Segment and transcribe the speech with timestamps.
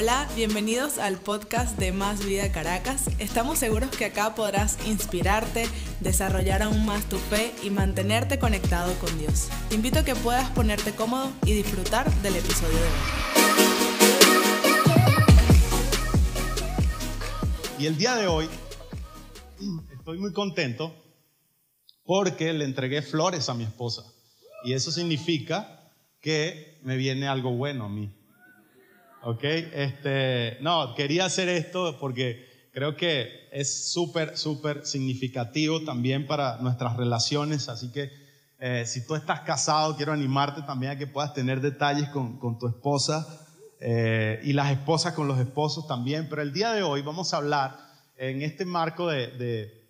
[0.00, 3.10] Hola, bienvenidos al podcast de Más Vida Caracas.
[3.18, 5.66] Estamos seguros que acá podrás inspirarte,
[5.98, 9.48] desarrollar aún más tu fe y mantenerte conectado con Dios.
[9.68, 12.92] Te invito a que puedas ponerte cómodo y disfrutar del episodio de hoy.
[17.80, 18.48] Y el día de hoy
[19.98, 20.94] estoy muy contento
[22.04, 24.04] porque le entregué flores a mi esposa.
[24.62, 25.90] Y eso significa
[26.20, 28.14] que me viene algo bueno a mí.
[29.22, 29.42] ¿Ok?
[29.42, 36.96] Este, no, quería hacer esto porque creo que es súper, súper significativo también para nuestras
[36.96, 37.68] relaciones.
[37.68, 38.10] Así que
[38.60, 42.58] eh, si tú estás casado, quiero animarte también a que puedas tener detalles con, con
[42.58, 43.46] tu esposa
[43.80, 46.28] eh, y las esposas con los esposos también.
[46.28, 47.76] Pero el día de hoy vamos a hablar
[48.16, 49.88] en este marco de, de,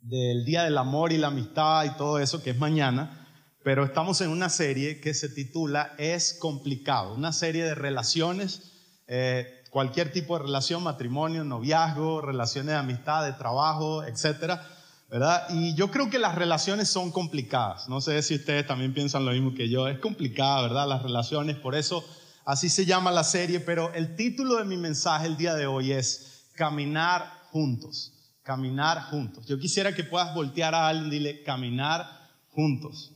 [0.00, 3.19] del Día del Amor y la Amistad y todo eso que es mañana
[3.62, 8.72] pero estamos en una serie que se titula Es complicado, una serie de relaciones,
[9.06, 14.66] eh, cualquier tipo de relación, matrimonio, noviazgo, relaciones de amistad, de trabajo, etcétera,
[15.10, 15.46] ¿verdad?
[15.50, 17.88] Y yo creo que las relaciones son complicadas.
[17.88, 19.88] No sé si ustedes también piensan lo mismo que yo.
[19.88, 20.88] Es complicada, ¿verdad?
[20.88, 22.04] Las relaciones, por eso
[22.46, 25.92] así se llama la serie, pero el título de mi mensaje el día de hoy
[25.92, 28.12] es Caminar juntos.
[28.42, 29.46] Caminar juntos.
[29.46, 32.06] Yo quisiera que puedas voltear a alguien y dile, caminar
[32.48, 33.12] juntos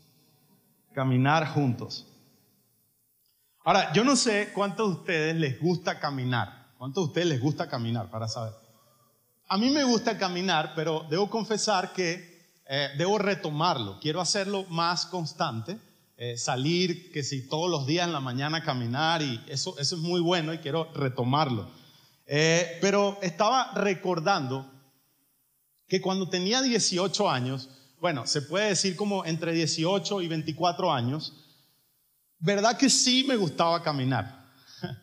[0.95, 2.07] caminar juntos.
[3.65, 6.73] Ahora, yo no sé cuántos de ustedes les gusta caminar.
[6.79, 8.53] ¿Cuántos de ustedes les gusta caminar para saber?
[9.49, 12.35] A mí me gusta caminar, pero debo confesar que
[12.67, 13.99] eh, debo retomarlo.
[14.01, 15.79] Quiero hacerlo más constante.
[16.17, 20.01] Eh, salir, que si todos los días en la mañana caminar y eso, eso es
[20.03, 21.69] muy bueno y quiero retomarlo.
[22.27, 24.71] Eh, pero estaba recordando
[25.89, 27.69] que cuando tenía 18 años,
[28.05, 31.33] bueno, se puede decir como entre 18 y 24 años,
[32.39, 34.45] ¿verdad que sí me gustaba caminar?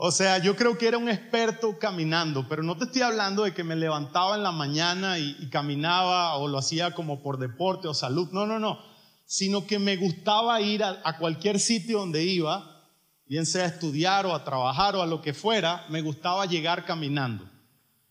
[0.00, 3.52] O sea, yo creo que era un experto caminando, pero no te estoy hablando de
[3.52, 7.94] que me levantaba en la mañana y, caminaba o lo hacía como por deporte o
[7.94, 8.78] salud, no, no, no,
[9.26, 12.86] sino que me gustaba ir a, a cualquier sitio donde iba,
[13.26, 16.86] bien sea a estudiar o a trabajar o a lo que fuera, me gustaba llegar
[16.86, 17.57] caminando.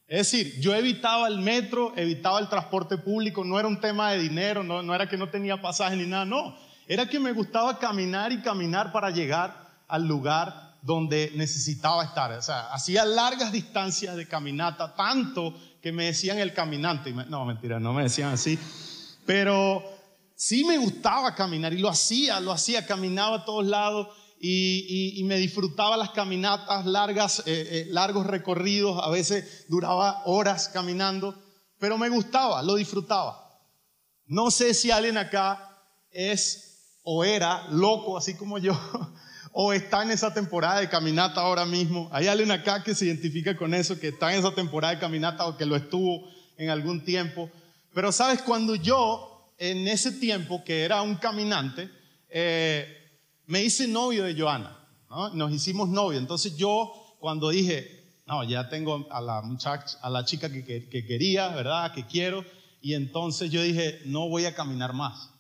[0.08, 4.20] Es decir, yo evitaba el metro, evitaba el transporte público, no era un tema de
[4.20, 6.58] dinero, no, era que no tenía pasaje ni nada, no,
[6.88, 12.32] era que me gustaba caminar y caminar para llegar al lugar donde necesitaba estar.
[12.32, 17.12] O sea, hacía largas distancias de caminata, tanto que me decían el caminante.
[17.12, 18.58] No, mentira, no me decían así.
[19.26, 19.84] Pero
[20.36, 24.08] sí me gustaba caminar y lo hacía, lo hacía, caminaba a todos lados
[24.40, 31.36] y, me disfrutaba las caminatas largas, eh, eh, largos recorridos, a veces duraba horas caminando,
[31.80, 33.48] pero me gustaba, lo disfrutaba.
[34.26, 35.82] No sé si alguien acá
[36.12, 38.78] es o era loco, así como yo,
[39.54, 42.10] o está en esa temporada de caminata ahora mismo.
[42.12, 45.48] Hay alguien acá que se identifica con eso, que está en esa temporada de caminata
[45.48, 46.28] o que lo estuvo
[46.58, 47.50] en algún tiempo.
[47.94, 51.90] Pero sabes, cuando yo, en ese tiempo que era un caminante,
[52.30, 52.97] eh,
[53.48, 54.78] me hice novio de Joana,
[55.34, 56.20] nos hicimos novio.
[56.20, 61.50] Entonces yo cuando dije, no, ya tengo a la muchacha, a la chica que, quería,
[61.50, 61.94] ¿verdad?
[61.94, 62.44] Que quiero.
[62.82, 65.32] Y entonces yo dije, no voy a caminar más,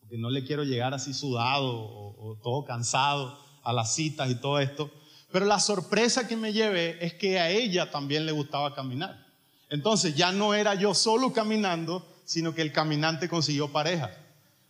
[0.00, 4.60] porque no le quiero llegar así sudado o, todo cansado a las citas y todo
[4.60, 4.90] esto.
[5.32, 9.26] Pero la sorpresa que me llevé es que a ella también le gustaba caminar.
[9.68, 14.10] Entonces ya no era yo solo caminando, sino que el caminante consiguió pareja.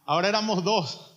[0.07, 1.08] Ahora éramos dos.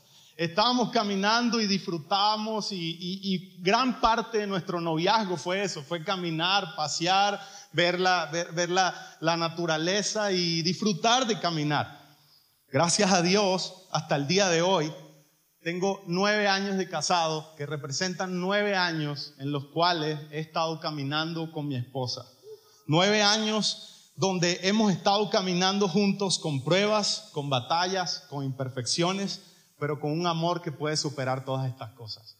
[0.41, 7.39] Estábamos caminando y disfrutamos y, gran parte de nuestro noviazgo fue eso, fue caminar, pasear,
[7.73, 12.17] ver, la, ver, la, naturaleza y disfrutar de caminar.
[12.69, 14.91] Gracias a Dios, hasta el día de hoy,
[15.61, 21.51] tengo nueve años de casado que representan nueve años en los cuales he estado caminando
[21.51, 22.25] con mi esposa.
[22.87, 29.50] Nueve años donde hemos estado caminando juntos con pruebas, con batallas, con imperfecciones
[29.81, 32.37] pero con un amor que puede superar todas estas cosas.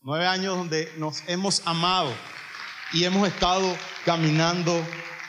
[0.00, 2.12] Nueve años donde nos hemos amado
[2.92, 3.66] y hemos estado
[4.04, 4.80] caminando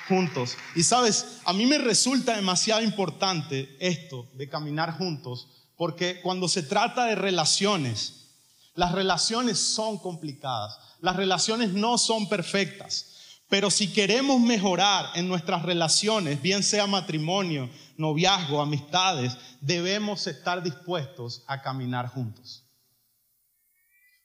[0.08, 0.60] juntos.
[0.76, 6.62] Y sabes, a mí me resulta demasiado importante esto de caminar juntos, porque cuando se
[6.62, 8.28] trata de relaciones,
[8.76, 13.15] las relaciones son complicadas, las relaciones no son perfectas.
[13.48, 21.44] Pero si queremos mejorar en nuestras relaciones, bien sea matrimonio, noviazgo, amistades, debemos estar dispuestos
[21.48, 22.64] a caminar juntos.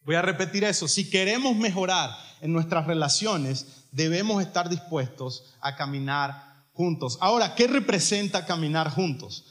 [0.02, 0.88] Voy a repetir eso.
[0.88, 7.18] Si queremos mejorar en nuestras relaciones, debemos estar dispuestos a caminar juntos.
[7.20, 9.44] Ahora, ¿qué representa caminar juntos?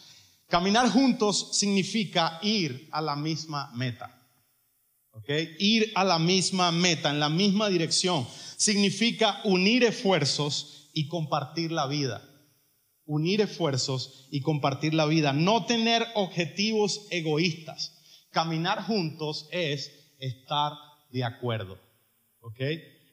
[0.48, 4.16] Caminar juntos significa ir a la misma meta.
[5.60, 8.26] Ir a la misma meta, en la misma dirección
[8.60, 12.22] significa unir esfuerzos y compartir la vida.
[13.06, 15.32] Unir esfuerzos y compartir la vida.
[15.32, 18.28] No tener objetivos egoístas.
[18.32, 20.74] Caminar juntos es estar
[21.10, 21.80] de acuerdo.
[22.42, 22.60] ¿Ok?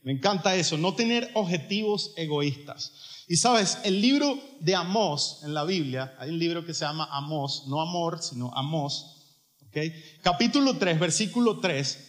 [0.02, 3.24] Me encanta eso, no tener objetivos egoístas.
[3.28, 7.08] Y sabes, el libro de Amós en la Biblia, hay un libro que se llama
[7.10, 9.38] Amós, no amor, sino Amós.
[9.66, 9.76] ¿Ok?
[10.22, 12.05] Capítulo 3, versículo 3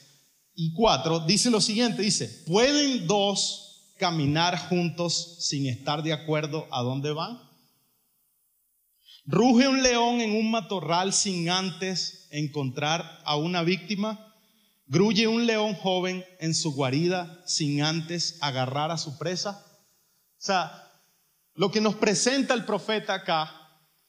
[0.60, 6.82] y 4 dice lo siguiente, dice, ¿pueden dos caminar juntos sin estar de acuerdo a
[6.82, 7.40] dónde van?
[9.26, 14.34] ¿Ruge un león en un matorral sin antes encontrar a una víctima?
[14.88, 19.64] ¿Gruye un león joven en su guarida sin antes agarrar a su presa?
[20.40, 20.92] O sea,
[21.54, 23.54] lo que nos presenta el profeta acá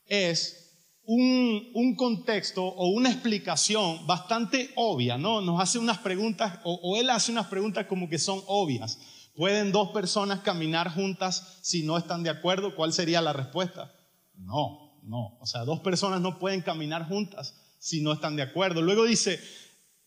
[0.07, 0.68] es
[1.09, 5.41] un, contexto o una explicación bastante obvia, ¿no?
[5.41, 8.99] Nos hace unas preguntas, o, o él hace unas preguntas como que son obvias.
[9.35, 12.75] ¿Pueden dos personas caminar juntas si no están de acuerdo?
[12.75, 13.91] ¿Cuál sería la respuesta?
[14.35, 15.39] No, no.
[15.41, 18.83] O sea, dos personas no pueden caminar juntas si no están de acuerdo.
[18.83, 19.41] Luego dice,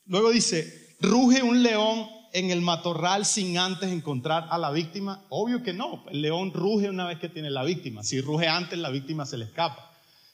[0.06, 5.26] luego dice, ruge un león en el matorral sin antes encontrar a la víctima.
[5.30, 6.06] Obvio que no.
[6.12, 8.04] El león ruge una vez que tiene la víctima.
[8.04, 9.91] Si ruge antes, la víctima se le escapa.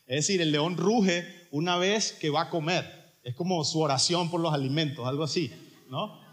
[0.07, 3.17] Es decir, el león ruge una vez que va a comer.
[3.23, 5.51] Es como su oración por los alimentos, algo así,
[5.89, 6.25] ¿no?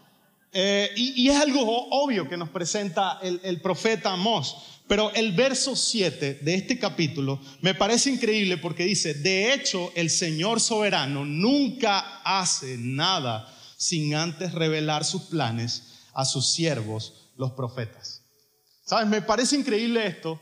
[0.52, 4.56] Eh, y, es algo obvio que nos presenta el, profeta Amós.
[4.86, 10.10] Pero el verso 7 de este capítulo me parece increíble porque dice, de hecho el
[10.10, 18.22] Señor soberano nunca hace nada sin antes revelar sus planes a sus siervos, los profetas.
[18.84, 19.08] ¿Sabes?
[19.08, 20.38] Me parece increíble esto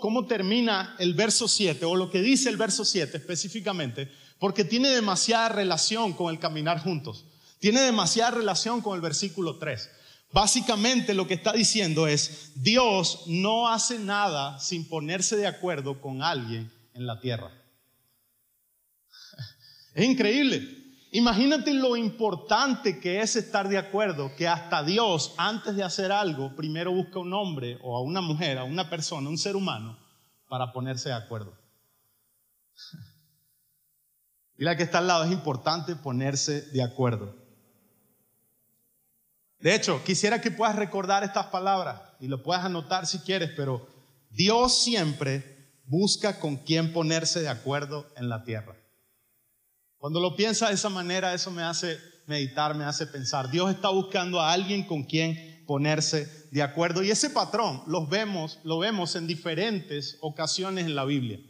[0.00, 4.90] cómo, termina el verso 7 o lo que dice el verso 7 específicamente, porque tiene
[4.90, 7.24] demasiada relación con el caminar juntos.
[7.60, 9.90] Tiene demasiada relación con el versículo 3.
[10.32, 16.22] Básicamente lo que está diciendo es, Dios no hace nada sin ponerse de acuerdo con
[16.22, 17.50] alguien en la tierra.
[19.94, 20.83] Es increíble.
[21.14, 26.56] Imagínate lo importante que es estar de acuerdo, que hasta Dios, antes de hacer algo,
[26.56, 29.96] primero busca un hombre o a una mujer, a una persona, un ser humano,
[30.48, 31.56] para ponerse de acuerdo.
[34.56, 37.34] Y la que está al lado, es importante ponerse de acuerdo.
[39.58, 43.88] De hecho, quisiera que puedas recordar estas palabras y lo puedas anotar si quieres, pero
[44.30, 48.76] Dios siempre busca con quién ponerse de acuerdo en la tierra.
[50.04, 53.50] Cuando lo piensa de esa manera, eso me hace meditar, me hace pensar.
[53.50, 57.02] Dios está buscando a alguien con quien ponerse de acuerdo.
[57.02, 61.40] Y ese patrón los vemos, lo vemos en diferentes ocasiones en la Biblia.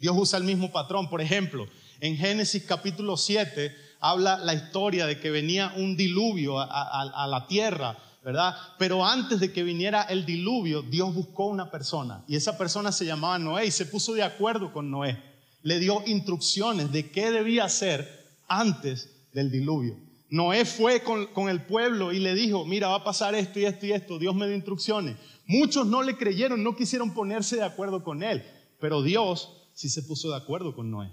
[0.00, 1.08] Dios usa el mismo patrón.
[1.08, 1.68] Por ejemplo,
[2.00, 7.46] en Génesis capítulo 7 habla la historia de que venía un diluvio a, a la
[7.46, 8.56] tierra, ¿verdad?
[8.76, 13.06] Pero antes de que viniera el diluvio, Dios buscó una persona y esa persona se
[13.06, 15.29] llamaba Noé y se puso de acuerdo con Noé
[15.62, 19.96] le dio instrucciones de qué debía hacer antes del diluvio.
[20.30, 23.86] Noé fue con, el pueblo y le dijo, mira, va a pasar esto y esto
[23.86, 25.16] y esto, Dios me dio instrucciones.
[25.46, 28.44] Muchos no le creyeron, no quisieron ponerse de acuerdo con él,
[28.78, 31.12] pero Dios sí se puso de acuerdo con Noé.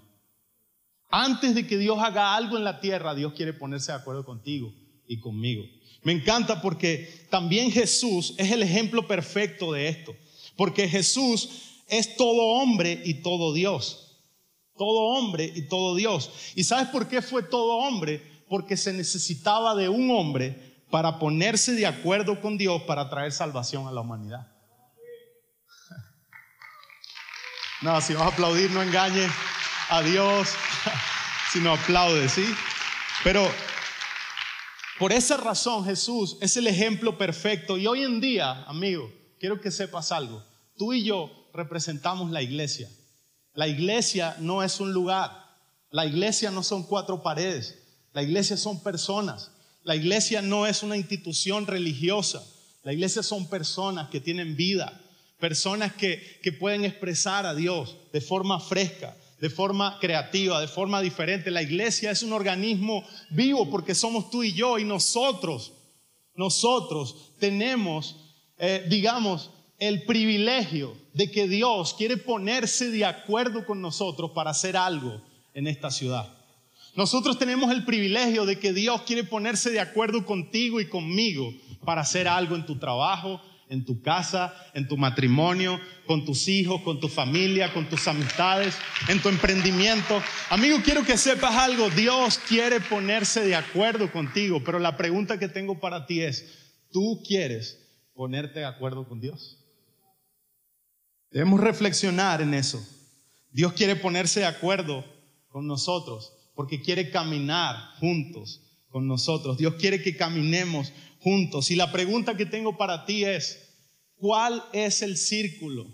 [1.10, 4.72] Antes de que Dios haga algo en la tierra, Dios quiere ponerse de acuerdo contigo
[5.08, 5.64] y conmigo.
[6.04, 10.16] Me encanta porque también Jesús es el ejemplo perfecto de esto,
[10.56, 14.07] porque Jesús es todo hombre y todo Dios
[14.78, 16.32] todo hombre y todo Dios.
[16.56, 18.44] ¿Y sabes por qué fue todo hombre?
[18.48, 23.88] Porque se necesitaba de un hombre para ponerse de acuerdo con Dios para traer salvación
[23.88, 24.48] a la humanidad.
[27.80, 29.32] No, si vas a aplaudir, no engañes
[29.90, 30.50] a Dios,
[31.52, 32.44] sino aplaude, ¿sí?
[33.24, 33.48] Pero
[34.98, 37.78] por esa razón Jesús es el ejemplo perfecto.
[37.78, 40.44] Y hoy en día, amigo, quiero que sepas algo.
[40.76, 42.90] Tú y yo representamos la iglesia.
[43.58, 45.32] La iglesia no es un lugar.
[45.90, 47.80] La iglesia no son cuatro paredes.
[48.14, 49.50] La iglesia son personas.
[49.84, 52.46] La iglesia no es una institución religiosa.
[52.84, 55.02] La iglesia son personas que tienen vida,
[55.40, 61.02] personas que, que pueden expresar a Dios de forma fresca, de forma creativa, de forma
[61.02, 61.50] diferente.
[61.50, 65.74] La iglesia es un organismo vivo porque somos tú y yo y nosotros,
[66.36, 68.18] nosotros tenemos,
[68.60, 69.50] eh, digamos,
[69.80, 75.22] el privilegio de que Dios quiere ponerse de acuerdo con nosotros para hacer algo
[75.54, 76.34] en esta ciudad.
[76.96, 81.54] Nosotros tenemos el privilegio de que Dios quiere ponerse de acuerdo contigo y conmigo
[81.86, 86.82] para hacer algo en tu trabajo, en tu casa, en tu matrimonio, con tus hijos,
[86.82, 88.76] con tu familia, con tus amistades,
[89.10, 90.24] en tu emprendimiento.
[90.50, 91.90] Amigo, quiero que sepas algo.
[91.92, 96.46] Dios quiere ponerse de acuerdo contigo, pero la pregunta que tengo para ti es,
[96.92, 99.64] ¿tú quieres ponerte de acuerdo con Dios.
[101.32, 102.86] Debemos reflexionar en eso.
[103.52, 105.06] Dios quiere ponerse de acuerdo
[105.48, 109.58] con nosotros porque quiere caminar juntos con nosotros.
[109.58, 111.72] Dios quiere que caminemos juntos.
[111.72, 113.76] Y la pregunta que tengo para ti es,
[114.16, 115.86] ¿cuál es el círculo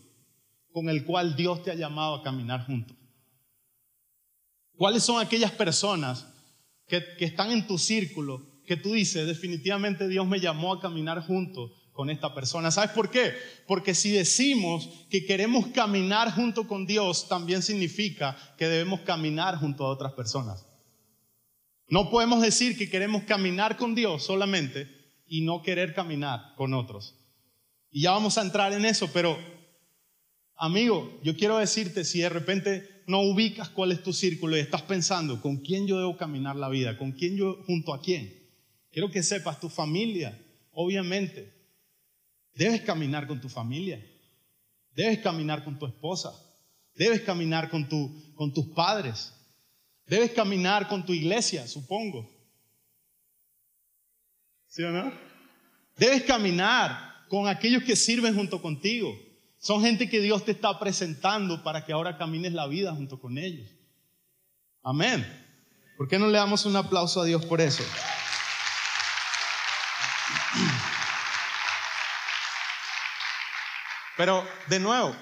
[0.71, 2.97] con el cual Dios te ha llamado a caminar juntos?
[4.75, 6.27] ¿Cuáles son aquellas personas
[6.87, 11.71] que, están en tu círculo que tú dices, definitivamente Dios me llamó a caminar juntos
[11.93, 12.71] con esta persona.
[12.71, 13.33] ¿Sabes por qué?
[13.67, 19.85] Porque si decimos que queremos caminar junto con Dios, también significa que debemos caminar junto
[19.85, 20.65] a otras personas.
[21.87, 24.87] No podemos decir que queremos caminar con Dios solamente
[25.27, 27.15] y no querer caminar con otros.
[27.91, 29.37] Y ya vamos a entrar en eso, pero
[30.55, 34.81] amigo, yo quiero decirte si de repente no ubicas cuál es tu círculo y estás
[34.81, 38.33] pensando con quién yo debo caminar la vida, con quién yo junto a quién.
[38.91, 40.39] Quiero que sepas tu familia,
[40.71, 41.62] obviamente,
[42.53, 44.03] Debes caminar con tu familia.
[44.93, 46.31] Debes caminar con tu esposa.
[46.93, 49.33] Debes caminar con, tu, con tus padres.
[50.05, 52.29] Debes caminar con tu iglesia, supongo.
[54.67, 55.11] ¿Sí o no?
[55.97, 59.17] Debes caminar con aquellos que sirven junto contigo.
[59.57, 63.37] Son gente que Dios te está presentando para que ahora camines la vida junto con
[63.37, 63.69] ellos.
[64.83, 65.25] Amén.
[65.97, 67.83] ¿Por qué no le damos un aplauso a Dios por eso?
[74.17, 75.15] Pero de nuevo,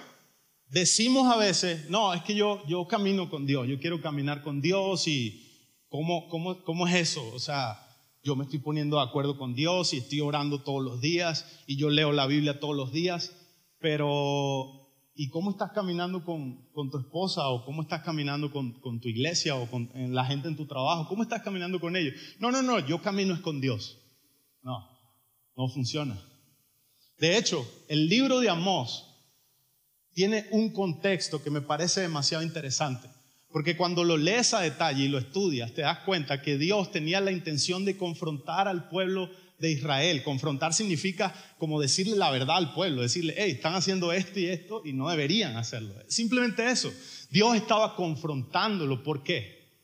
[0.69, 4.61] decimos a veces, no, es que yo, yo camino con Dios, yo quiero caminar con
[4.61, 5.47] Dios y
[5.89, 7.25] ¿cómo, cómo, cómo es eso?
[7.33, 7.79] O sea,
[8.23, 11.77] yo me estoy poniendo de acuerdo con Dios y estoy orando todos los días y
[11.77, 13.35] yo leo la Biblia todos los días,
[13.79, 14.81] pero
[15.15, 19.07] ¿y cómo estás caminando con, con tu esposa o cómo estás caminando con, con tu
[19.07, 21.07] iglesia o con la gente en tu trabajo?
[21.07, 22.13] ¿Cómo estás caminando con ellos?
[22.39, 23.97] No, no, no, yo camino es con Dios.
[24.63, 24.87] No,
[25.55, 26.30] no funciona.
[27.21, 29.05] De hecho, el libro de Amós
[30.11, 33.07] tiene un contexto que me parece demasiado interesante,
[33.51, 37.21] porque cuando lo lees a detalle y lo estudias, te das cuenta que Dios tenía
[37.21, 40.23] la intención de confrontar al pueblo de Israel.
[40.23, 44.81] Confrontar significa como decirle la verdad al pueblo, decirle, hey, están haciendo esto y esto
[44.83, 45.93] y no deberían hacerlo.
[46.07, 46.91] Simplemente eso.
[47.29, 49.03] Dios estaba confrontándolo.
[49.03, 49.77] ¿Por qué?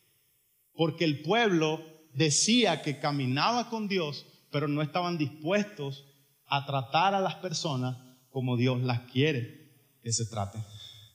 [0.74, 6.04] Porque el pueblo decía que caminaba con Dios, pero no estaban dispuestos
[6.48, 7.98] a tratar a las personas
[8.30, 10.64] como Dios las quiere que se traten.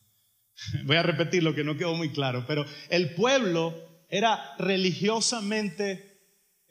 [0.86, 3.74] Voy a repetir lo que no quedó muy claro, pero el pueblo
[4.08, 6.12] era religiosamente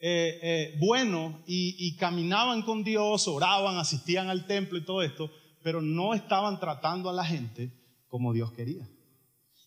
[0.04, 5.32] eh, eh, bueno y, y caminaban con Dios, oraban, asistían al templo y todo esto,
[5.64, 7.72] pero no estaban tratando a la gente
[8.08, 8.88] como Dios quería.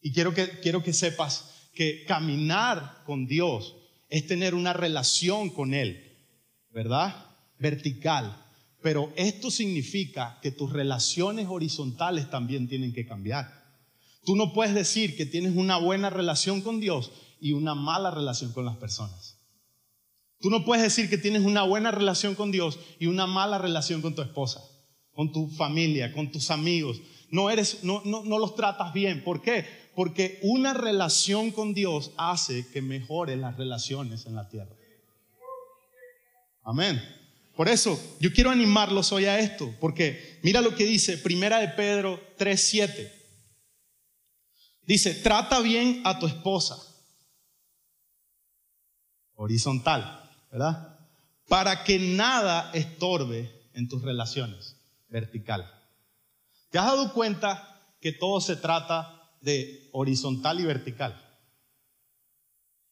[0.03, 3.75] Y quiero que, quiero que sepas que caminar con Dios
[4.09, 6.19] es tener una relación con Él,
[6.71, 7.27] ¿verdad?
[7.59, 8.44] Vertical,
[8.85, 13.51] pero esto significa que tus relaciones horizontales también tienen que cambiar.
[14.27, 17.11] Tú no puedes decir que tienes una buena relación con Dios
[17.41, 19.39] y una mala relación con las personas.
[20.39, 24.03] Tú no puedes decir que tienes una buena relación con Dios y una mala relación
[24.03, 24.61] con tu esposa,
[25.15, 27.01] con tu familia, con tus amigos.
[27.31, 29.25] No, eres, no, no, no los tratas bien.
[29.25, 29.65] ¿Por qué?
[29.97, 34.77] Porque una relación con Dios hace que mejore las relaciones en la tierra.
[36.65, 37.24] Amén.
[37.57, 41.69] Por eso yo quiero animarlos hoy a esto, porque mira lo que dice Primera de
[41.69, 43.13] Pedro 3:7.
[44.83, 46.77] Dice, "Trata bien a tu esposa."
[49.35, 50.99] Horizontal, ¿verdad?
[51.49, 54.77] Para que nada estorbe en tus relaciones,
[55.09, 55.71] vertical.
[56.71, 61.21] ¿Te has dado cuenta que todo se trata de horizontal y vertical?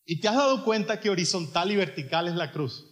[0.04, 2.92] ¿Y te has dado cuenta que horizontal y vertical es la cruz?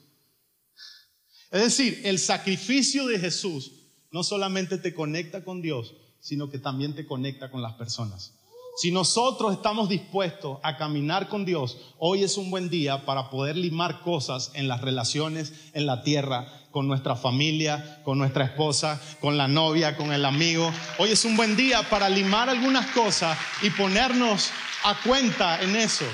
[1.50, 3.72] Es decir, el sacrificio de Jesús
[4.12, 8.34] no solamente te conecta con Dios, sino que también te conecta con las personas.
[8.76, 13.56] Si nosotros estamos dispuestos a caminar con Dios, hoy es un buen día para poder
[13.56, 19.36] limar cosas en las relaciones en la tierra, con nuestra familia, con nuestra esposa, con
[19.36, 20.72] la novia, con el amigo.
[20.98, 24.50] Hoy es un buen día para limar algunas cosas y ponernos
[24.84, 26.06] a cuenta en eso.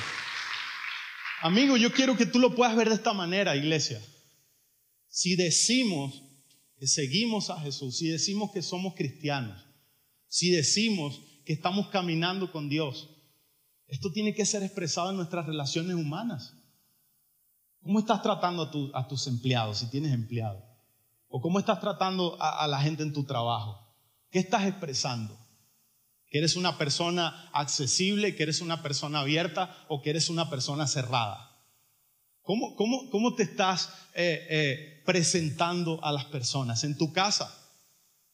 [1.43, 4.01] Amigo, yo quiero que tú lo puedas ver de esta manera, iglesia.
[5.17, 6.25] Si decimos
[6.79, 9.65] que seguimos a Jesús, si decimos que somos cristianos,
[10.29, 13.09] si decimos que estamos caminando con Dios,
[13.87, 16.53] esto tiene que ser expresado en nuestras relaciones humanas.
[17.81, 20.63] ¿Cómo estás tratando a, tus empleados si tienes empleados?
[21.29, 23.97] ¿O cómo estás tratando a, a la gente en tu trabajo?
[24.31, 25.35] ¿Qué estás expresando?
[26.29, 30.87] ¿Que eres una persona accesible, que eres una persona abierta o que eres una persona
[30.87, 31.56] cerrada?
[32.47, 37.53] ¿Cómo, cómo, cómo te estás eh, eh, presentando a las personas en tu casa?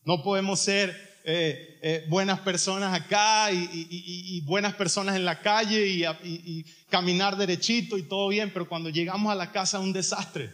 [0.05, 7.39] No podemos ser eh, buenas personas acá y, buenas personas en la calle y, caminar
[7.39, 10.51] derechito y todo bien, pero cuando llegamos a la casa es un desastre.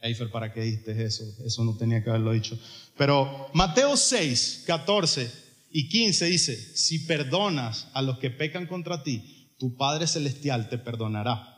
[0.00, 1.24] Eifer, ¿para qué diste eso?
[1.44, 2.58] Eso no tenía que haberlo dicho.
[2.96, 5.30] Pero Mateo 6, 14
[5.72, 10.78] y 15 dice, si perdonas a los que pecan contra ti, tu Padre Celestial te
[10.78, 11.51] perdonará.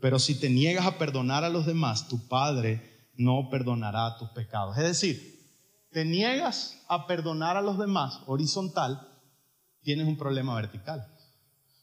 [0.00, 4.76] Pero si te niegas a perdonar a los demás, tu Padre no perdonará tus pecados.
[4.78, 5.38] Es decir,
[5.90, 9.08] te niegas a perdonar a los demás horizontal,
[9.82, 11.06] tienes un problema vertical.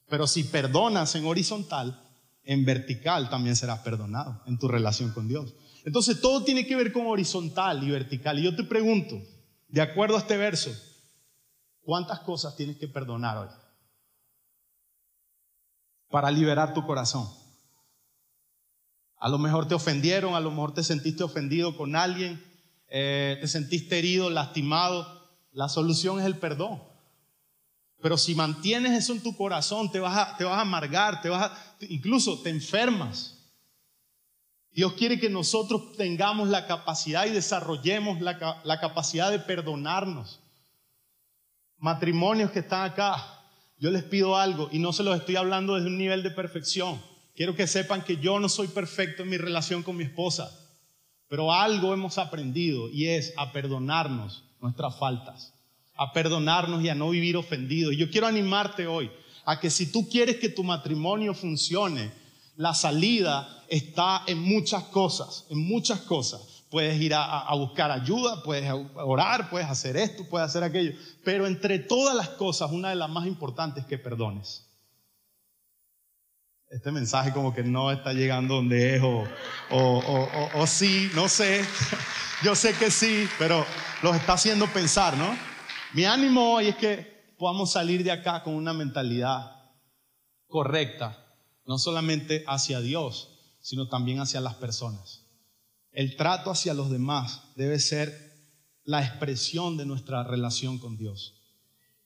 [0.08, 2.02] Pero si perdonas en horizontal,
[2.44, 5.54] en vertical también serás perdonado en tu relación con Dios.
[5.84, 8.40] Entonces todo tiene que ver con horizontal y vertical.
[8.40, 9.22] Y yo te pregunto,
[9.68, 10.72] de acuerdo a este verso,
[11.82, 13.50] ¿cuántas cosas tienes que perdonar hoy?
[16.10, 17.28] Para liberar tu corazón.
[19.18, 22.44] A lo mejor te ofendieron, a lo mejor te sentiste ofendido con alguien,
[22.88, 25.08] eh, te sentiste herido, lastimado.
[25.52, 26.82] La solución es el perdón.
[28.02, 32.42] Pero si mantienes eso en tu corazón, te vas a, amargar, te vas a, incluso
[32.42, 33.36] te enfermas.
[34.72, 40.42] Dios quiere que nosotros tengamos la capacidad y desarrollemos la, la capacidad de perdonarnos.
[41.78, 43.42] Matrimonios que están acá,
[43.78, 47.02] yo les pido algo y no se los estoy hablando desde un nivel de perfección.
[47.36, 50.58] Quiero que sepan que yo no soy perfecto en mi relación con mi esposa,
[51.28, 55.54] pero algo hemos aprendido y es a perdonarnos nuestras faltas,
[55.96, 57.94] a perdonarnos y a no vivir ofendidos.
[57.94, 59.12] Y yo quiero animarte hoy
[59.44, 62.10] a que si tú quieres que tu matrimonio funcione,
[62.56, 66.64] la salida está en muchas cosas, en muchas cosas.
[66.70, 70.94] Puedes ir a, a, buscar ayuda, puedes orar, puedes hacer esto, puedes hacer aquello.
[71.26, 74.65] Pero entre todas las cosas, una de las más importantes es que perdones
[76.70, 79.24] este mensaje como que no está llegando donde es o,
[79.70, 81.64] o, sí, no sé.
[82.44, 83.66] Yo sé que sí, pero
[84.02, 85.38] los está haciendo pensar, ¿no?
[85.94, 89.56] Mi ánimo hoy es que podamos salir de acá con una mentalidad
[90.48, 91.18] correcta,
[91.66, 93.30] no solamente hacia Dios,
[93.62, 95.24] sino también hacia las personas.
[95.92, 98.34] El trato hacia los demás debe ser
[98.84, 101.42] la expresión de nuestra relación con Dios.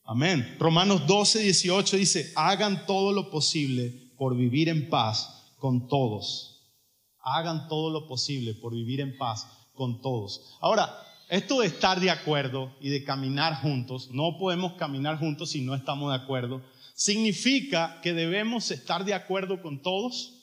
[0.04, 0.56] Amén.
[0.60, 6.76] Romanos 12, 18 dice, hagan todo lo posible por vivir en paz con todos.
[7.22, 10.58] Hagan todo lo posible por vivir en paz con todos.
[10.60, 10.94] Ahora,
[11.30, 15.74] esto de estar de acuerdo y de caminar juntos, no podemos caminar juntos si no
[15.74, 16.62] estamos de acuerdo,
[16.94, 20.36] significa que debemos estar de acuerdo con todos.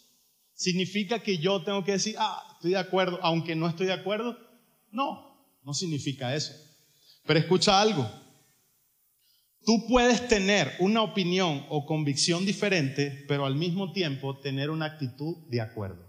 [0.55, 4.39] Significa que yo tengo que decir, ah, estoy de acuerdo, aunque no estoy de acuerdo.
[4.91, 6.55] No, no significa eso.
[7.27, 8.11] Pero escucha algo,
[9.67, 15.39] Tú puedes tener una opinión o convicción diferente, pero al mismo tiempo tener una actitud
[15.49, 16.07] de acuerdo.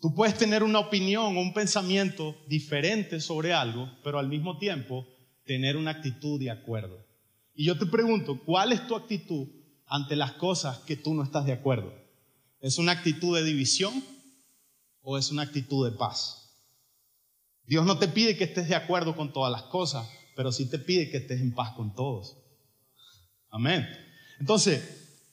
[0.00, 5.08] Tú puedes tener una opinión o un pensamiento diferente sobre algo, pero al mismo tiempo
[5.44, 7.04] tener una actitud de acuerdo.
[7.52, 9.48] Y yo te pregunto, ¿cuál es tu actitud
[9.86, 11.92] ante las cosas que tú no estás de acuerdo?
[12.60, 14.04] ¿Es una actitud de división
[15.00, 16.62] o es una actitud de paz?
[17.64, 20.78] Dios no te pide que estés de acuerdo con todas las cosas, pero sí te
[20.78, 22.36] pide que estés en paz con todos.
[23.50, 23.88] Amén.
[24.40, 24.82] Entonces,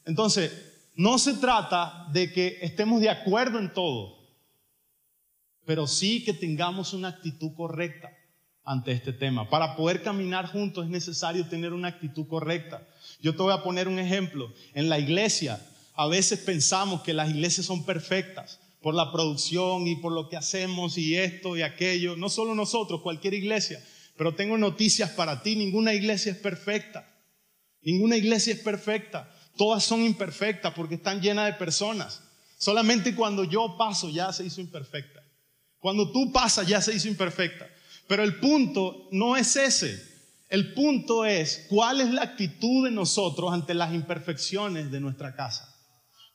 [0.06, 0.52] entonces,
[0.96, 4.18] no se trata de que estemos de acuerdo en todo,
[5.66, 8.10] pero sí que tengamos una actitud correcta
[8.64, 9.50] ante este tema.
[9.50, 12.88] Para poder caminar juntos es necesario tener una actitud correcta.
[13.22, 14.52] Yo te voy a poner un ejemplo.
[14.74, 15.60] En la iglesia,
[15.96, 20.38] a veces pensamos que las iglesias son perfectas por la producción y por lo que
[20.38, 22.16] hacemos y esto y aquello.
[22.16, 23.84] No solo nosotros, cualquier iglesia.
[24.18, 27.08] Pero tengo noticias para ti, ninguna iglesia es perfecta.
[27.82, 29.32] Ninguna iglesia es perfecta.
[29.58, 32.22] Todas son imperfectas porque están llenas de personas.
[32.58, 35.24] Solamente cuando yo paso ya se hizo imperfecta.
[35.80, 37.68] Cuando tú pasas ya se hizo imperfecta.
[38.08, 40.12] Pero el punto no es ese.
[40.48, 45.74] El punto es cuál es la actitud de nosotros ante las imperfecciones de nuestra casa.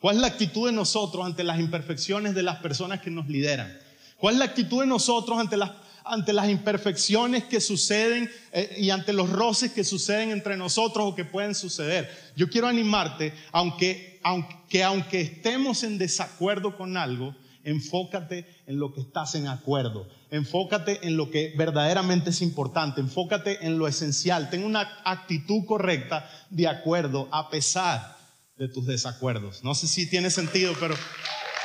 [0.01, 3.79] ¿Cuál es la actitud de nosotros ante las imperfecciones de las personas que nos lideran?
[4.17, 5.71] ¿Cuál es la actitud de nosotros ante las
[6.07, 11.15] ante las imperfecciones que suceden eh, y ante los roces que suceden entre nosotros o
[11.15, 12.11] que pueden suceder.
[12.37, 19.01] Yo quiero animarte, aunque, aunque, aunque estemos en desacuerdo con algo, enfócate en lo que
[19.01, 20.09] estás en acuerdo.
[20.31, 23.01] Enfócate en lo que verdaderamente es importante.
[23.01, 24.51] Enfócate en lo esencial.
[24.51, 28.17] Ten una actitud correcta de acuerdo a pesar
[28.57, 29.63] de tus desacuerdos.
[29.65, 30.95] No sé si tiene sentido, pero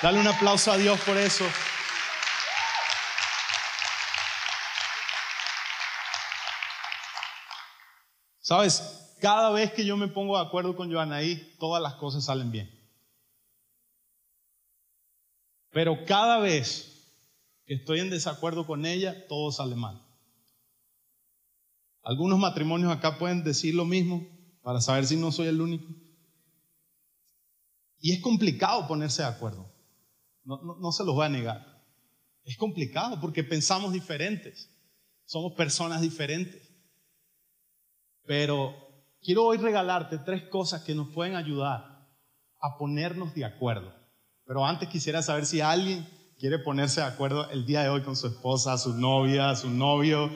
[0.02, 1.46] dale un aplauso a Dios por eso.
[8.42, 12.52] Sabes, cada vez que yo me pongo de acuerdo con Joanaí, todas las cosas salen
[12.52, 12.70] bien.
[15.70, 16.92] Pero cada vez
[17.66, 20.06] que estoy en desacuerdo con ella, todo sale mal.
[22.04, 24.28] Algunos matrimonios acá pueden decir lo mismo
[24.64, 25.88] para saber si no soy el único.
[28.00, 29.72] Y es complicado ponerse de acuerdo.
[30.44, 31.86] No, se los voy a negar.
[32.44, 34.70] Es complicado porque pensamos diferentes.
[35.26, 36.71] Somos personas diferentes.
[38.26, 38.74] Pero
[39.22, 42.08] quiero hoy regalarte tres cosas que nos pueden ayudar
[42.60, 43.92] a ponernos de acuerdo.
[44.46, 46.08] Pero antes quisiera saber si alguien
[46.38, 50.30] quiere ponerse de acuerdo el día de hoy con su esposa, su novia, su novio,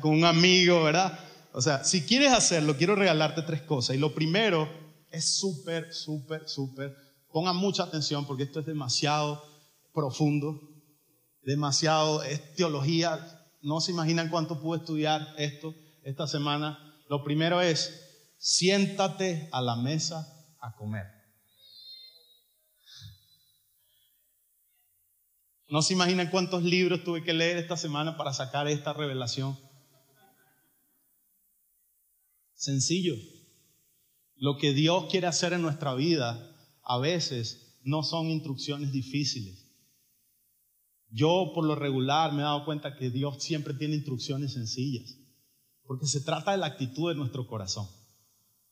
[0.00, 1.18] con un amigo, ¿verdad?
[1.52, 3.96] O sea, si quieres hacerlo, quiero regalarte tres cosas.
[3.96, 4.68] Y lo primero
[5.10, 6.96] es súper, súper, súper.
[7.30, 9.42] Pongan mucha atención porque esto es demasiado
[9.92, 10.60] profundo,
[11.42, 13.20] demasiado, es teología.
[13.60, 16.78] No se imaginan cuánto pude estudiar esto esta semana.
[17.08, 20.26] Lo primero es, siéntate a la mesa
[20.60, 21.06] a comer.
[25.68, 29.58] No se imaginan cuántos libros tuve que leer esta semana para sacar esta revelación.
[32.54, 33.14] Sencillo.
[34.36, 39.62] Lo que Dios quiere hacer en nuestra vida a veces no son instrucciones difíciles.
[41.08, 45.16] Yo por lo regular me he dado cuenta que Dios siempre tiene instrucciones sencillas,
[45.92, 47.86] porque se trata de la actitud de nuestro corazón.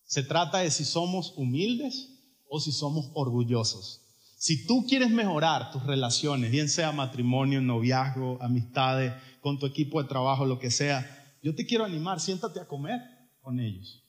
[0.04, 2.08] Se trata de si somos humildes
[2.48, 4.00] o si somos orgullosos.
[4.38, 10.08] Si tú quieres mejorar tus relaciones, bien sea matrimonio, noviazgo, amistades, con tu equipo de
[10.08, 12.98] trabajo, lo que sea, yo te quiero animar, siéntate a comer
[13.42, 14.02] con ellos.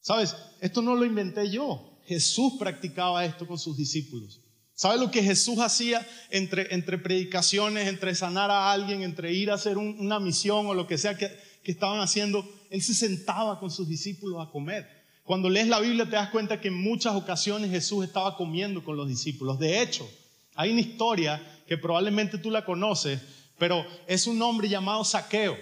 [0.00, 2.02] Sabes, esto no lo inventé yo.
[2.04, 4.42] Jesús practicaba esto con sus discípulos.
[4.74, 9.54] ¿Sabes lo que Jesús hacía entre, entre predicaciones, entre sanar a alguien, entre ir a
[9.54, 12.48] hacer una misión o lo que sea que, que estaban haciendo?
[12.70, 14.88] Él se sentaba con sus discípulos a comer.
[15.24, 18.96] Cuando lees la Biblia te das cuenta que en muchas ocasiones Jesús estaba comiendo con
[18.96, 19.58] los discípulos.
[19.58, 20.08] De hecho,
[20.54, 23.20] hay una historia que probablemente tú la conoces,
[23.58, 25.56] pero es un hombre llamado Saqueo.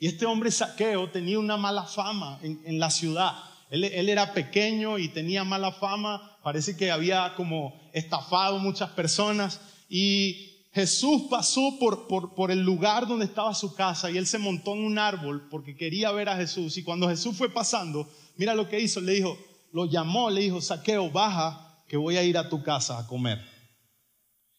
[0.00, 3.34] Y este hombre Saqueo tenía una mala fama en, la ciudad.
[3.70, 6.36] Él, era pequeño y tenía mala fama.
[6.42, 9.60] Parece que había como estafado muchas personas.
[9.88, 14.84] Y Jesús pasó por, el lugar donde estaba su casa y él se montó en
[14.84, 16.76] un árbol porque quería ver a Jesús.
[16.76, 19.38] Y cuando Jesús fue pasando, Mira lo que hizo, le dijo,
[19.72, 23.38] lo llamó, le dijo, Saqueo, baja, que voy a ir a tu casa a comer.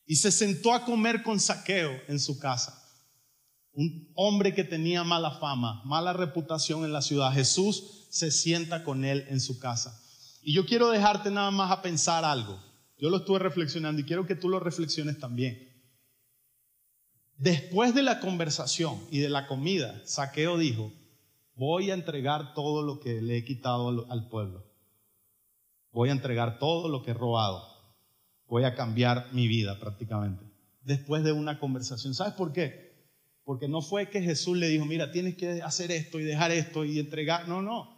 [0.06, 2.82] Y se sentó a comer con Saqueo en su casa.
[3.74, 7.34] Un hombre que tenía mala fama, mala reputación en la ciudad.
[7.34, 10.02] Jesús se sienta con él en su casa.
[10.42, 12.62] Y yo quiero dejarte nada más a pensar algo.
[12.98, 15.65] Yo lo estuve reflexionando y quiero que tú lo reflexiones también.
[17.38, 20.94] Después de la conversación y de la comida, Saqueo dijo,
[21.56, 24.64] voy a entregar todo lo que le he quitado al pueblo.
[25.92, 27.66] Voy a entregar todo lo que he robado.
[28.48, 30.44] Voy a cambiar mi vida prácticamente.
[30.84, 32.14] Después de una conversación.
[32.14, 32.94] ¿Sabes por qué?
[33.44, 36.86] Porque no fue que Jesús le dijo, mira, tienes que hacer esto y dejar esto
[36.86, 37.48] y entregar.
[37.48, 37.96] No, no.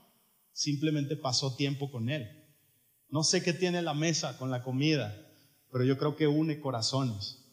[0.52, 2.28] Simplemente pasó tiempo con él.
[3.10, 5.16] No sé qué tiene la mesa con la comida,
[5.72, 7.47] pero yo creo que une corazones.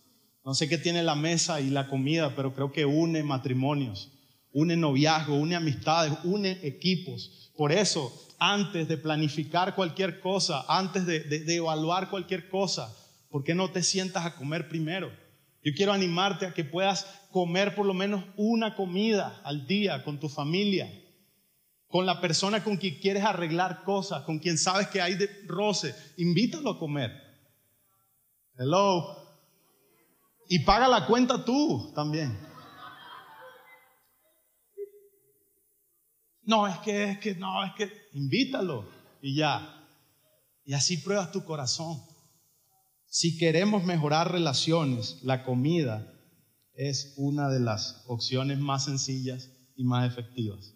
[0.44, 4.10] No sé qué tiene la mesa y la comida, pero creo que une matrimonios
[4.54, 7.50] une noviazgo, une amistades, une equipos.
[7.56, 12.94] Por eso, antes de planificar cualquier cosa, antes de, evaluar cualquier cosa,
[13.30, 15.10] ¿por qué no te sientas a comer primero?
[15.62, 20.20] Yo quiero animarte a que puedas comer por lo menos una comida al día con
[20.20, 20.88] tu familia,
[21.88, 25.94] con la persona con quien quieres arreglar cosas, con quien sabes que hay de roce.
[26.16, 27.12] Invítalo a comer.
[28.56, 29.23] Hello.
[30.48, 32.38] Y paga la cuenta tú también.
[36.42, 38.86] No, es que, es que, no, es que, invítalo
[39.22, 39.88] y ya.
[40.64, 42.02] Y así pruebas tu corazón.
[43.06, 46.12] Si queremos mejorar relaciones, la comida
[46.74, 50.74] es una de las opciones más sencillas y más efectivas.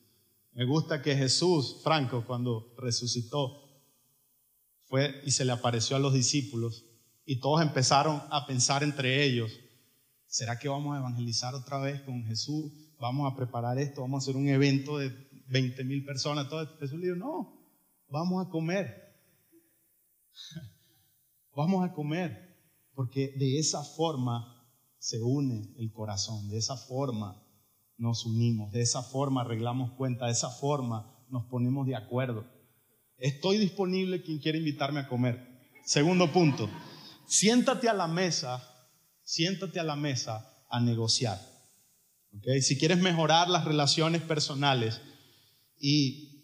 [0.53, 3.65] Me gusta que Jesús, Franco, cuando resucitó,
[4.87, 6.88] fue y se le apareció a los discípulos
[7.31, 9.53] y todos empezaron a pensar entre ellos,
[10.27, 12.73] ¿será que vamos a evangelizar otra vez con Jesús?
[12.99, 15.13] Vamos a preparar esto, vamos a hacer un evento de
[15.49, 17.53] 20 mil personas, todo Jesús le dijo, no,
[18.09, 19.15] vamos a comer.
[21.55, 22.57] vamos a comer,
[22.95, 27.45] porque de esa forma se une el corazón, de esa forma
[27.99, 32.47] nos unimos, de esa forma arreglamos cuenta, de esa forma nos ponemos de acuerdo.
[33.19, 35.47] Estoy disponible quien quiera invitarme a comer.
[35.85, 36.71] Segundo punto,
[37.29, 38.63] siéntate a la mesa,
[39.23, 41.41] siéntate a la mesa a negociar.
[42.37, 42.61] ¿Okay?
[42.63, 45.01] Si quieres mejorar las relaciones personales,
[45.81, 46.35] y,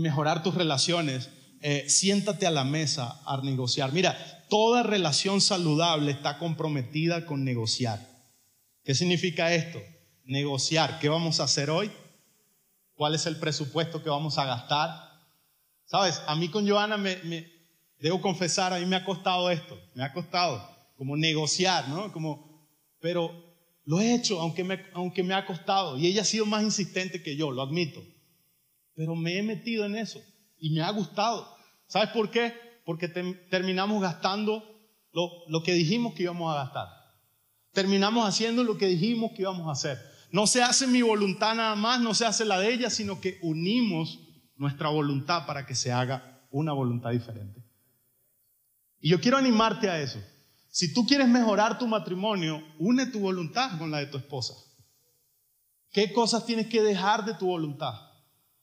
[0.00, 1.30] mejorar tus relaciones,
[1.62, 3.92] eh, siéntate a la mesa a negociar.
[3.92, 8.06] Mira, toda relación saludable está comprometida con negociar.
[8.84, 9.80] ¿Qué significa esto?
[10.24, 10.98] Negociar.
[11.00, 11.90] ¿Qué vamos a hacer hoy?
[12.94, 14.90] ¿Cuál es el presupuesto que vamos a gastar?
[15.86, 17.55] Sabes, a mí con Joana me
[17.98, 22.12] debo confesar, a mí me ha costado esto, me ha costado como negociar, ¿no?
[22.12, 22.68] Como,
[23.00, 23.30] pero
[23.84, 27.22] lo he hecho aunque me, aunque me ha costado y ella ha sido más insistente
[27.22, 28.02] que yo, lo admito.
[28.94, 30.20] Pero me he metido en eso
[30.58, 31.46] y me ha gustado.
[31.86, 32.54] ¿Sabes por qué?
[32.84, 34.64] Porque terminamos gastando
[35.12, 36.88] lo, lo que dijimos que íbamos a gastar.
[37.72, 39.98] Terminamos haciendo lo que dijimos que íbamos a hacer.
[40.32, 43.38] No se hace mi voluntad nada más, no se hace la de ella, sino que
[43.42, 44.18] unimos
[44.56, 47.65] nuestra voluntad para que se haga una voluntad diferente.
[49.00, 50.20] Y yo quiero animarte a eso.
[50.68, 54.54] Si tú quieres mejorar tu matrimonio, une tu voluntad con la de tu esposa.
[55.90, 57.94] ¿Qué cosas tienes que dejar de tu voluntad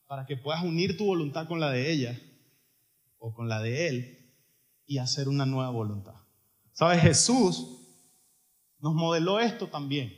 [0.07, 2.19] para que puedas unir tu voluntad con la de ella
[3.17, 4.35] o con la de él
[4.85, 6.13] y hacer una nueva voluntad?
[6.73, 7.01] ¿Sabes?
[7.01, 7.79] Jesús
[8.79, 10.13] nos modeló esto también,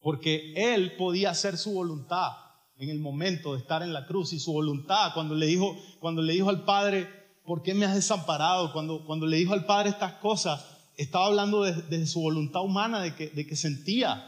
[0.00, 2.30] porque él podía hacer su voluntad
[2.76, 6.22] en el momento de estar en la cruz y su voluntad cuando le dijo, cuando
[6.22, 7.21] le dijo al Padre,
[7.52, 8.72] ¿por qué me has desamparado?
[8.72, 10.64] Cuando, cuando le dijo al Padre estas cosas,
[10.96, 14.24] estaba hablando de, su voluntad humana, de que, de que, sentía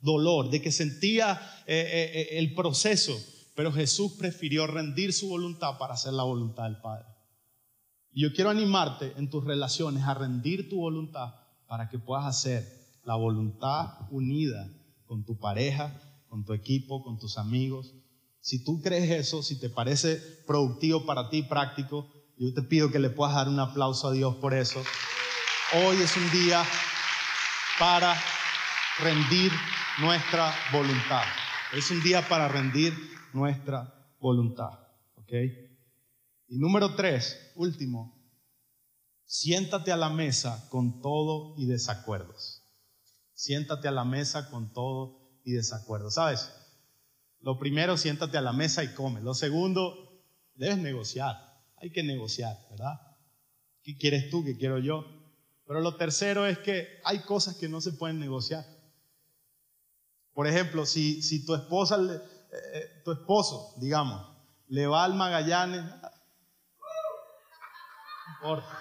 [0.00, 3.14] dolor, de que sentía eh, eh, eh, el proceso,
[3.54, 7.04] pero Jesús prefirió rendir su voluntad para hacer la voluntad del Padre.
[8.10, 11.34] Y yo quiero animarte en tus relaciones a rendir tu voluntad
[11.66, 12.66] para que puedas hacer
[13.04, 14.72] la voluntad unida
[15.04, 15.92] con tu pareja,
[16.26, 17.92] con tu equipo, con tus amigos.
[18.40, 22.98] Si tú crees eso, si te parece productivo para ti, práctico, yo te pido que
[22.98, 24.82] le puedas dar un aplauso a Dios por eso.
[25.74, 26.64] Hoy es un día
[27.78, 28.16] para
[29.00, 29.52] rendir
[29.98, 31.22] nuestra voluntad.
[31.72, 32.94] Es un día para rendir
[33.32, 34.72] nuestra voluntad.
[35.14, 35.32] ¿Ok?
[36.48, 38.18] Y número tres, último,
[39.24, 42.62] siéntate a la mesa con todo y desacuerdos.
[43.34, 46.10] Siéntate a la mesa con todo y desacuerdo.
[46.10, 46.52] ¿Sabes?
[47.40, 49.20] Lo primero, siéntate a la mesa y come.
[49.20, 50.22] Lo segundo,
[50.54, 51.51] debes negociar
[51.82, 52.94] hay que negociar, ¿verdad?
[53.82, 54.44] ¿Qué quieres tú?
[54.44, 55.04] ¿Qué quiero yo?
[55.66, 58.64] Pero lo tercero es que hay cosas que no se pueden negociar.
[60.32, 62.20] Por ejemplo, si, si tu esposa, eh,
[62.74, 64.24] eh, tu esposo, digamos,
[64.68, 65.82] le va al Magallanes,
[68.36, 68.78] importa.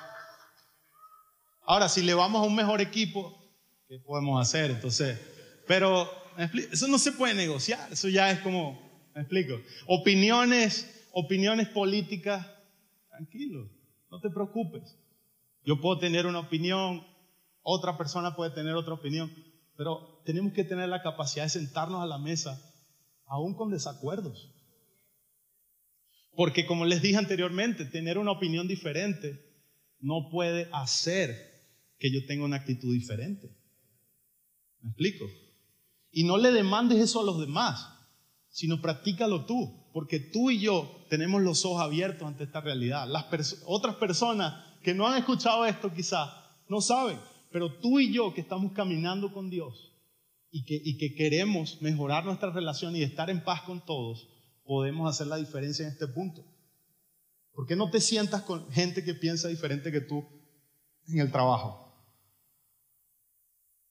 [1.63, 3.35] Ahora, si le vamos a un mejor equipo,
[3.87, 4.69] ¿qué podemos hacer?
[4.69, 5.19] Entonces,
[5.67, 6.07] pero
[6.71, 12.45] eso no se puede negociar, eso ya es como, me explico, opiniones, opiniones políticas
[13.21, 13.69] tranquilo,
[14.09, 14.97] no te preocupes.
[15.63, 17.05] Yo puedo tener una opinión,
[17.61, 19.31] otra persona puede tener otra opinión,
[19.77, 22.59] pero tenemos que tener la capacidad de sentarnos a la mesa,
[23.27, 24.55] aún con desacuerdos.
[26.35, 29.39] Porque como les dije anteriormente, tener una opinión diferente
[29.99, 31.35] no puede hacer
[31.99, 33.55] que yo tenga una actitud diferente.
[34.81, 35.25] ¿Me explico?
[36.11, 37.87] Y no le demandes eso a los demás,
[38.49, 43.07] sino practícalo tú porque tú y yo tenemos los ojos abiertos ante esta realidad.
[43.07, 46.29] Las otras personas que no han escuchado esto quizás
[46.67, 47.19] no saben,
[47.51, 49.91] pero tú y yo que estamos caminando con Dios
[50.51, 54.27] y que, queremos mejorar nuestra relación y estar en paz con todos,
[54.65, 56.45] podemos hacer la diferencia en este punto.
[57.53, 60.25] ¿Por qué no te sientas con gente que piensa diferente que tú
[61.07, 61.93] en el trabajo?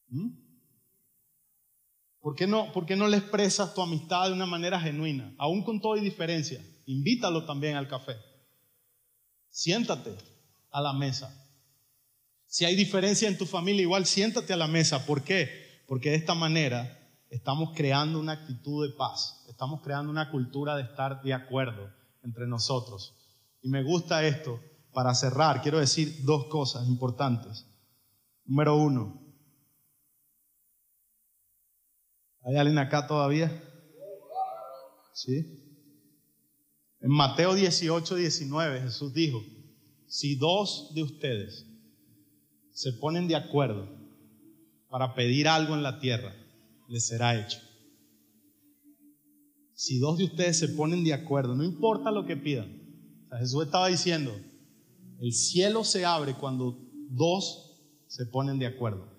[0.08, 0.49] ¿Mm?
[2.20, 5.34] ¿Por qué, no, ¿Por qué no le expresas tu amistad de una manera genuina?
[5.38, 6.62] Aún con toda diferencia.
[6.84, 8.16] Invítalo también al café.
[9.48, 10.14] Siéntate
[10.70, 11.34] a la mesa.
[12.46, 15.06] Si hay diferencia en tu familia, igual siéntate a la mesa.
[15.06, 15.84] ¿Por qué?
[15.86, 16.98] Porque de esta manera
[17.30, 19.44] estamos creando una actitud de paz.
[19.48, 21.90] Estamos creando una cultura de estar de acuerdo
[22.22, 23.14] entre nosotros.
[23.62, 24.60] Y me gusta esto.
[24.92, 27.66] Para cerrar, quiero decir dos cosas importantes.
[28.44, 29.29] Número uno,
[32.42, 33.50] ¿Hay alguien acá todavía?
[35.12, 35.60] ¿Sí?
[37.00, 39.42] En Mateo 18, 19 Jesús dijo,
[40.06, 41.66] si dos de ustedes
[42.72, 43.88] se ponen de acuerdo
[44.88, 46.34] para pedir algo en la tierra,
[46.88, 47.58] les será hecho.
[49.72, 52.80] Si dos de ustedes se ponen de acuerdo, no importa lo que pidan.
[53.38, 54.32] Jesús estaba diciendo,
[55.20, 59.09] el cielo se abre cuando dos se ponen de acuerdo.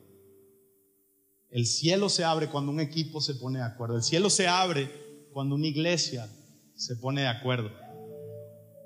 [1.52, 3.98] El cielo se abre cuando un equipo se pone de acuerdo.
[3.98, 4.90] El cielo se abre
[5.34, 6.30] cuando una iglesia
[6.76, 7.70] se pone de acuerdo.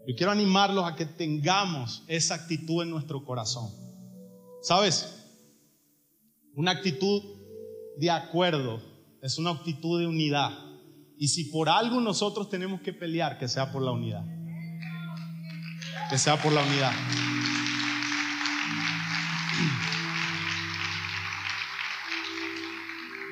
[0.07, 3.71] Yo quiero animarlos a que tengamos esa actitud en nuestro corazón.
[4.61, 5.27] ¿Sabes?
[6.55, 7.21] Una actitud
[7.97, 8.81] de acuerdo
[9.21, 10.51] es una actitud de unidad.
[11.17, 14.25] Y si por algo nosotros tenemos que pelear, que sea por la unidad.
[16.09, 16.93] Que sea por la unidad.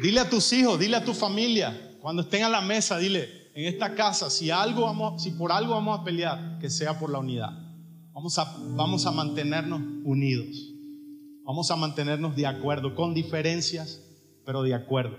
[0.02, 3.66] Dile a tus hijos, dile a tu familia, cuando estén a la mesa, dile, en
[3.66, 7.20] esta casa, si, algo vamos, si por algo vamos a pelear, que sea por la
[7.20, 7.52] unidad.
[8.12, 10.74] Vamos a, vamos a mantenernos unidos.
[11.44, 14.02] Vamos a mantenernos de acuerdo, con diferencias,
[14.46, 15.18] pero de acuerdo.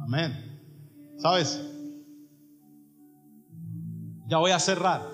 [0.00, 0.60] Amén.
[1.18, 1.60] ¿Sabes?
[4.26, 5.08] Ya voy a cerrar,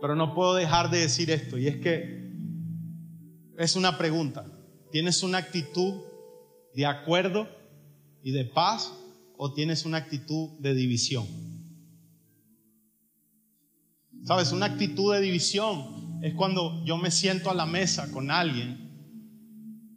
[0.00, 2.32] pero no puedo dejar de decir esto, y es que
[3.58, 4.46] es una pregunta.
[4.90, 6.02] ¿Tienes una actitud
[6.76, 7.48] de acuerdo
[8.22, 8.92] y de paz
[9.38, 11.26] o tienes una actitud de división?
[14.24, 18.90] Sabes, una actitud de división es cuando yo me siento a la mesa con alguien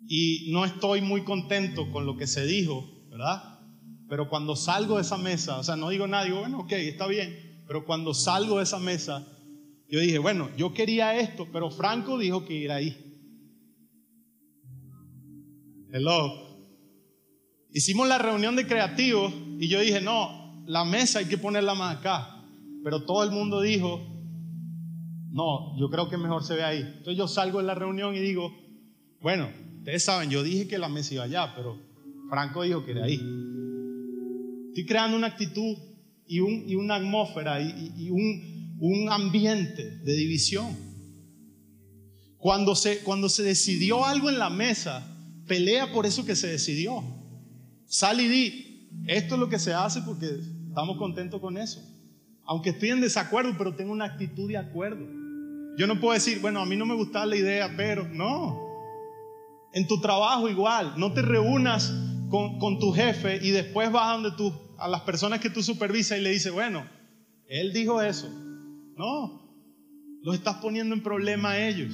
[0.07, 3.59] y no estoy muy contento con lo que se dijo, ¿verdad?
[4.07, 7.07] Pero cuando salgo de esa mesa, o sea, no digo nada, digo, bueno, ok, está
[7.07, 9.27] bien, pero cuando salgo de esa mesa,
[9.89, 12.95] yo dije, bueno, yo quería esto, pero Franco dijo que ir ahí.
[15.91, 16.48] Hello.
[17.71, 21.97] Hicimos la reunión de creativos y yo dije, no, la mesa hay que ponerla más
[21.97, 22.43] acá.
[22.84, 24.01] Pero todo el mundo dijo,
[25.32, 26.79] no, yo creo que mejor se ve ahí.
[26.79, 28.51] Entonces yo salgo de la reunión y digo,
[29.21, 31.77] bueno, ustedes saben, yo dije que la mesa iba allá, pero
[32.29, 33.19] Franco dijo que era ahí.
[34.69, 35.77] Estoy creando una actitud
[36.25, 40.77] y, una atmósfera y, un, un, ambiente de división.
[42.38, 45.05] Cuando se, cuando se decidió algo en la mesa,
[45.47, 47.03] pelea por eso que se decidió.
[47.89, 50.28] Sal y di, esto es lo que se hace porque
[50.67, 51.82] estamos contentos con eso.
[52.45, 55.08] Aunque estoy en desacuerdo, pero tengo una actitud de acuerdo.
[55.75, 58.60] Yo no puedo decir, bueno, a mí no me gusta la idea, pero no.
[59.73, 61.91] En tu trabajo igual, no te reúnas
[62.30, 66.21] con, tu jefe y después vas donde tú, a las personas que tú supervisas y
[66.21, 66.86] le dices, bueno,
[67.47, 68.30] él dijo eso.
[68.97, 69.49] No,
[70.21, 71.91] los estás poniendo en problema a ellos.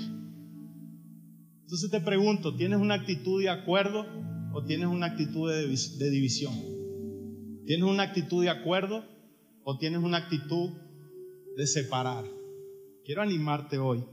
[1.61, 4.05] Entonces te pregunto, ¿tienes una actitud de acuerdo
[4.55, 6.53] o tienes una actitud de, división?
[7.65, 9.03] ¿Tienes una actitud de acuerdo
[9.65, 10.71] o tienes una actitud
[11.57, 12.23] de separar?
[13.03, 14.05] Quiero animarte hoy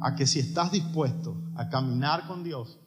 [0.00, 2.80] a que si estás dispuesto a caminar con Dios,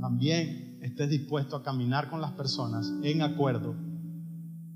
[0.00, 3.74] también estés dispuesto a caminar con las personas en acuerdo,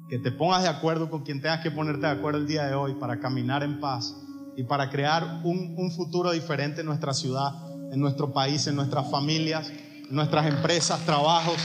[0.08, 2.74] que te pongas de acuerdo con quien tengas que ponerte de acuerdo el día de
[2.74, 4.12] hoy para caminar en paz
[4.56, 7.52] y para crear un, futuro diferente en nuestra ciudad,
[7.92, 9.70] en nuestro país, en nuestras familias,
[10.10, 11.56] nuestras empresas, trabajos.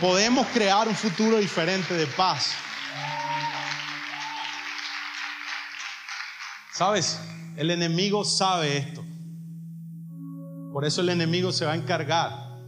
[0.00, 2.52] Podemos crear un futuro diferente de paz.
[6.72, 7.20] ¿Sabes?
[7.56, 9.04] El enemigo sabe esto.
[10.72, 12.58] Por eso el enemigo se va a encargar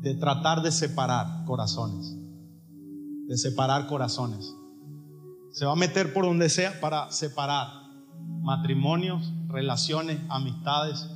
[0.00, 2.14] de tratar de separar corazones.
[3.26, 4.54] De separar corazones.
[5.52, 7.68] Se va a meter por donde sea para separar
[8.42, 11.08] matrimonios, relaciones, amistades.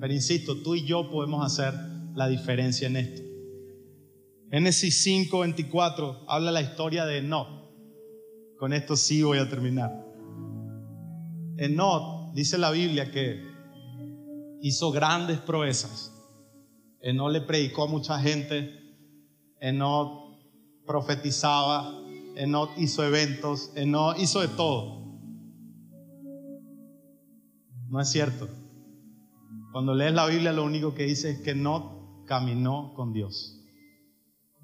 [0.00, 3.22] Pero insisto, tú y yo podemos hacer la diferencia en esto.
[4.50, 7.48] Génesis 5, 24 habla la historia de Enoch.
[8.58, 9.90] Con esto sí voy a terminar.
[11.56, 13.42] Enoch dice la Biblia que
[14.60, 16.12] hizo grandes proezas.
[17.14, 18.70] no le predicó a mucha gente,
[19.72, 20.38] no
[20.86, 21.98] profetizaba,
[22.46, 25.02] no hizo eventos, no hizo de todo.
[27.88, 28.48] No es cierto.
[29.72, 32.01] Cuando lees la Biblia lo único que dice es que no
[32.32, 33.60] caminó con Dios.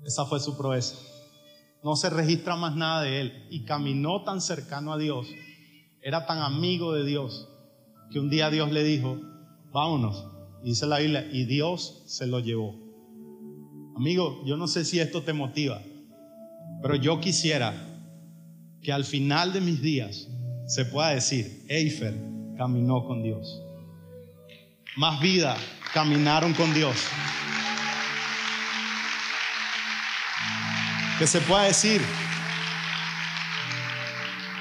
[0.02, 0.96] Esa fue su proeza.
[1.84, 3.46] No se registra más nada de él.
[3.50, 5.26] Y caminó tan cercano a Dios,
[6.00, 7.46] era tan amigo de Dios,
[8.10, 9.20] que un día Dios le dijo,
[9.70, 10.24] vámonos.
[10.64, 12.74] Y dice la Biblia, y Dios se lo llevó.
[13.96, 15.82] Amigo, yo no sé si esto te motiva,
[16.80, 17.74] pero yo quisiera
[18.80, 20.26] que al final de mis días
[20.68, 22.18] se pueda decir, Eifer
[22.56, 23.62] caminó con Dios.
[24.96, 25.54] Más vida
[25.92, 26.96] caminaron con Dios.
[31.18, 32.00] Que se pueda decir,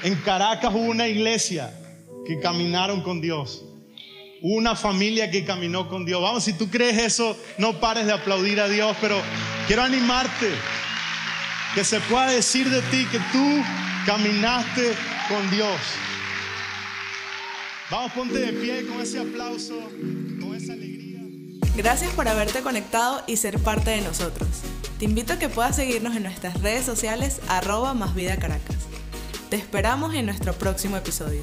[0.02, 1.72] en Caracas hubo una iglesia
[2.26, 3.64] que caminaron con Dios.
[4.42, 6.22] Una familia que caminó con Dios.
[6.22, 9.20] Vamos, si tú crees eso, no pares de aplaudir a Dios, pero
[9.66, 10.50] quiero animarte
[11.74, 13.62] que se pueda decir de ti que tú
[14.06, 14.94] caminaste
[15.28, 15.78] con Dios.
[17.90, 19.90] Vamos, ponte de pie con ese aplauso,
[20.40, 21.20] con esa alegría.
[21.76, 24.48] Gracias por haberte conectado y ser parte de nosotros.
[24.98, 28.76] Te invito a que puedas seguirnos en nuestras redes sociales arroba más vida Caracas.
[29.48, 31.42] Te esperamos en nuestro próximo episodio.